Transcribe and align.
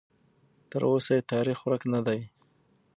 تراوسه 0.69 1.11
یې 1.17 1.27
تاریخ 1.31 1.57
ورک 1.63 1.83
نه 1.93 1.99
دی. 2.05 2.19